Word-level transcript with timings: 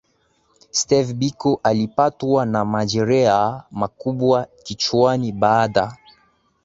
Steve 0.71 1.13
Biko 1.13 1.59
alipatwa 1.63 2.45
na 2.45 2.65
majeraha 2.65 3.65
makubwa 3.71 4.47
kichwani 4.63 5.31
baada 5.31 5.97